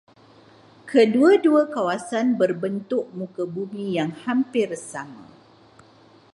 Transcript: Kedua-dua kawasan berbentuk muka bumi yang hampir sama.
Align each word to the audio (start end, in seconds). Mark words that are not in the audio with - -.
Kedua-dua 0.89 1.63
kawasan 1.73 2.27
berbentuk 2.41 3.05
muka 3.19 3.43
bumi 3.53 3.85
yang 4.01 4.09
hampir 4.25 4.69
sama. 4.91 5.25